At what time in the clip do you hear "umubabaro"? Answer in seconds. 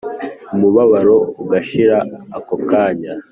0.53-1.15